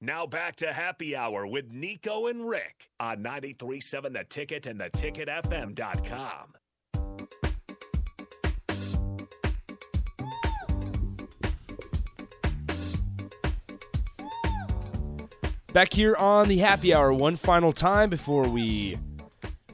[0.00, 6.52] Now back to happy hour with Nico and Rick on 937 The Ticket and theticketfm.com.
[15.72, 18.96] Back here on the happy hour, one final time before we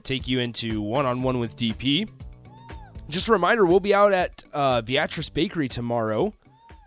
[0.05, 2.09] take you into one on one with DP.
[3.11, 6.33] Just a reminder, we'll be out at uh, Beatrice Bakery tomorrow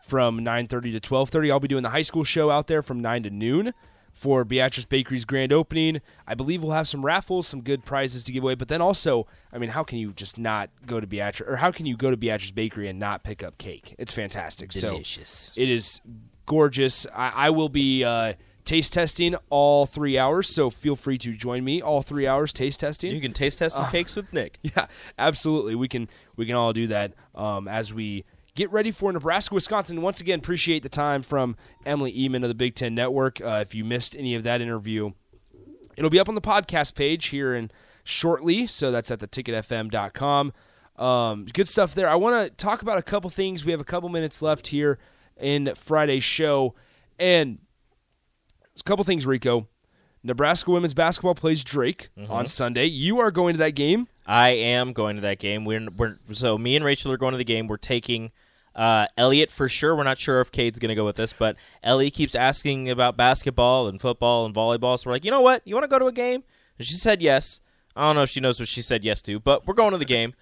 [0.08, 1.52] from 9.30 to 12.30.
[1.52, 3.73] I'll be doing the high school show out there from 9 to noon
[4.14, 6.02] for Beatrice Bakery's grand opening.
[6.26, 8.55] I believe we'll have some raffles, some good prizes to give away.
[8.55, 11.72] But then also, I mean, how can you just not go to Beatrice, or how
[11.72, 13.94] can you go to Beatrice Bakery and not pick up cake?
[14.00, 14.72] It's fantastic.
[14.72, 15.30] Delicious.
[15.55, 16.02] So it is
[16.48, 17.05] gorgeous.
[17.14, 18.34] I, I will be uh,
[18.66, 22.80] taste testing all three hours, so feel free to join me all three hours taste
[22.80, 23.14] testing.
[23.14, 24.58] You can taste test some Uh, cakes with Nick.
[24.64, 24.88] Yeah,
[25.20, 25.76] absolutely.
[25.76, 28.26] We can we can all do that um, as we
[28.57, 30.02] get ready for Nebraska, Wisconsin.
[30.02, 33.39] Once again, appreciate the time from Emily Eman of the Big Ten Network.
[33.39, 35.11] Uh, if you missed any of that interview,
[35.95, 37.72] it'll be up on the podcast page here in
[38.03, 38.67] shortly.
[38.67, 40.53] So that's at theticketfm.com.
[40.97, 42.09] Um, good stuff there.
[42.09, 43.64] I want to talk about a couple things.
[43.64, 44.97] We have a couple minutes left here
[45.39, 46.73] in Friday's show,
[47.19, 47.59] and
[48.77, 49.67] a couple things, Rico.
[50.23, 52.86] Nebraska women's basketball plays Drake on Sunday.
[52.86, 54.08] You are going to that game.
[54.25, 55.64] I am going to that game.
[55.64, 57.67] We're, we're so me and Rachel are going to the game.
[57.67, 58.31] We're taking
[58.78, 59.95] uh, Elliot for sure.
[59.95, 63.17] We're not sure if Cade's going to go with this, but Ellie keeps asking about
[63.17, 64.97] basketball and football and volleyball.
[64.97, 65.61] So we're like, you know what?
[65.66, 66.44] You want to go to a game?
[66.78, 67.59] And she said yes.
[67.95, 69.98] I don't know if she knows what she said yes to, but we're going to
[69.98, 70.36] the game,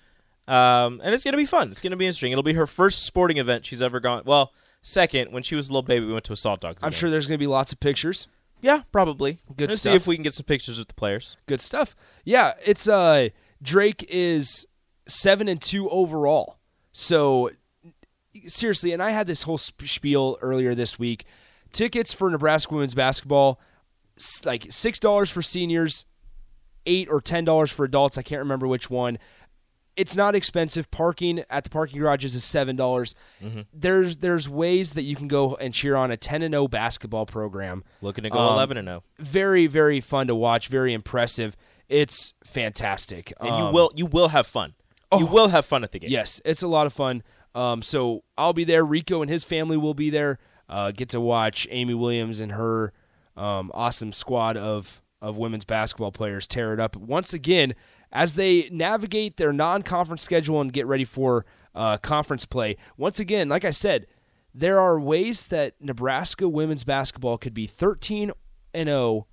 [0.46, 1.72] um, and it's going to be fun.
[1.72, 2.34] It's going to be interesting.
[2.34, 4.24] It'll be her first sporting event she's ever gone.
[4.26, 6.78] Well, second when she was a little baby, we went to a salt dog.
[6.82, 6.98] I'm game.
[6.98, 8.28] sure there's going to be lots of pictures.
[8.62, 9.40] Yeah, probably.
[9.56, 9.92] Good Let's stuff.
[9.94, 11.38] see if we can get some pictures with the players.
[11.46, 11.96] Good stuff.
[12.26, 13.30] Yeah, it's uh
[13.62, 14.66] Drake is
[15.08, 16.58] 7 and 2 overall.
[16.92, 17.52] So
[18.48, 21.26] seriously, and I had this whole sp- spiel earlier this week.
[21.72, 23.60] Tickets for Nebraska women's basketball
[24.46, 26.06] like $6 for seniors,
[26.86, 28.18] 8 or $10 for adults.
[28.18, 29.18] I can't remember which one.
[29.98, 30.90] It's not expensive.
[30.92, 33.16] Parking at the parking garages is seven dollars.
[33.74, 37.26] There's there's ways that you can go and cheer on a ten and zero basketball
[37.26, 37.82] program.
[38.02, 38.92] Looking to go Um, 11 and oh.
[38.92, 39.04] 0.
[39.20, 40.68] Very very fun to watch.
[40.68, 41.56] Very impressive.
[41.88, 43.32] It's fantastic.
[43.40, 44.74] and you Um, will you will have fun.
[45.18, 45.32] you oh.
[45.32, 46.10] will have fun at the game.
[46.12, 47.24] Yes, it's a lot of fun.
[47.56, 48.86] Um, so I'll be there.
[48.86, 50.38] Rico and his family will be there.
[50.68, 52.92] Uh, get to watch Amy Williams and her
[53.36, 57.74] um, awesome squad of of women's basketball players tear it up once again
[58.12, 62.76] as they navigate their non-conference schedule and get ready for uh, conference play.
[62.96, 64.06] Once again, like I said,
[64.54, 68.32] there are ways that Nebraska women's basketball could be 13
[68.74, 69.26] and 0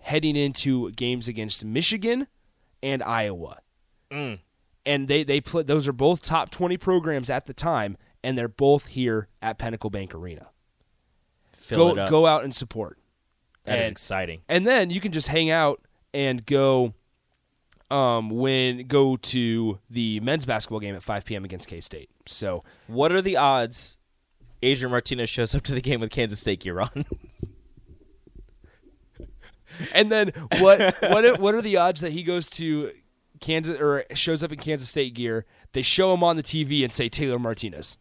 [0.00, 2.26] heading into games against Michigan
[2.82, 3.60] and Iowa
[4.86, 5.62] and they they play.
[5.62, 9.90] Those are both top twenty programs at the time, and they're both here at Pinnacle
[9.90, 10.48] Bank Arena.
[11.52, 12.98] Fill go go out and support,
[13.64, 14.40] That is and exciting.
[14.48, 15.80] and then you can just hang out
[16.14, 16.94] and go.
[17.90, 21.44] Um, when go to the men's basketball game at 5 p.m.
[21.44, 22.08] against K State.
[22.24, 23.98] So What are the odds
[24.62, 27.04] Adrian Martinez shows up to the game with Kansas State gear on?
[29.92, 32.92] and then what what are, what are the odds that he goes to
[33.40, 35.46] Kansas or shows up in Kansas State gear?
[35.72, 37.96] They show him on the TV and say Taylor Martinez.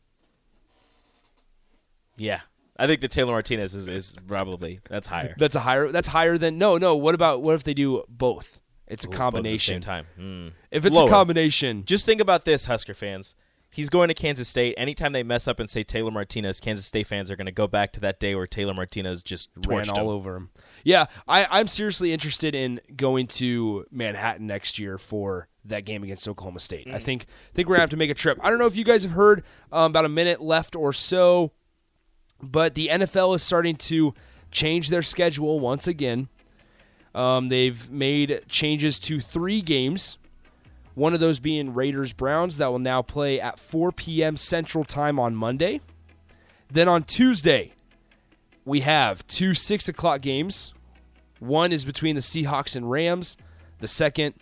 [2.17, 2.41] yeah.
[2.81, 5.35] I think the Taylor Martinez is, is probably that's higher.
[5.37, 5.91] That's a higher.
[5.91, 6.95] That's higher than no, no.
[6.95, 8.61] What about what if they do both?
[8.87, 9.73] It's a Both at the combination.
[9.73, 10.05] same time.
[10.15, 10.47] Hmm.
[10.71, 11.07] If it's Lower.
[11.07, 13.35] a combination, Just think about this, Husker fans.
[13.71, 14.73] He's going to Kansas State.
[14.77, 17.67] Anytime they mess up and say Taylor Martinez, Kansas State fans are going to go
[17.67, 20.15] back to that day where Taylor Martinez just ran all him.
[20.15, 20.49] over him.
[20.83, 26.27] Yeah, I, I'm seriously interested in going to Manhattan next year for that game against
[26.27, 26.87] Oklahoma State.
[26.91, 28.39] I think think we're gonna have to make a trip.
[28.41, 31.51] I don't know if you guys have heard um, about a minute left or so,
[32.41, 34.13] but the NFL is starting to
[34.51, 36.29] change their schedule once again.
[37.13, 40.18] Um, they've made changes to three games.
[40.99, 44.35] One of those being Raiders Browns that will now play at 4 p.m.
[44.35, 45.79] Central Time on Monday.
[46.69, 47.71] Then on Tuesday,
[48.65, 50.73] we have two six o'clock games.
[51.39, 53.37] One is between the Seahawks and Rams.
[53.77, 54.35] The second,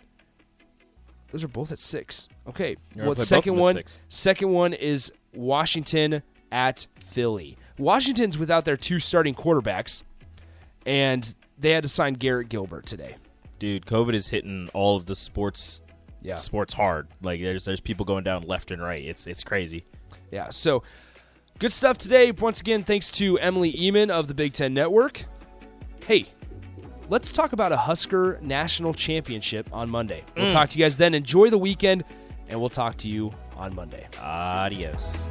[1.30, 2.28] those are both at six.
[2.48, 2.74] Okay.
[2.92, 4.00] You're Well, second of them at one, six.
[4.08, 7.56] second one is Washington at Philly.
[7.78, 10.02] Washington's without their two starting quarterbacks,
[10.84, 13.14] and they had to sign Garrett Gilbert today.
[13.60, 15.82] Dude, COVID is hitting all of the sports
[16.22, 16.36] Yeah.
[16.36, 17.08] sports hard.
[17.22, 19.02] Like there's there's people going down left and right.
[19.04, 19.84] It's it's crazy.
[20.30, 20.50] Yeah.
[20.50, 20.82] So
[21.58, 22.30] good stuff today.
[22.32, 25.24] Once again, thanks to Emily Eman of the Big Ten Network.
[26.04, 26.26] Hey,
[27.08, 30.24] let's talk about a Husker National Championship on Monday.
[30.36, 30.52] We'll Mm.
[30.52, 31.14] talk to you guys then.
[31.14, 32.04] Enjoy the weekend,
[32.48, 34.06] and we'll talk to you on Monday.
[34.20, 35.28] Adios.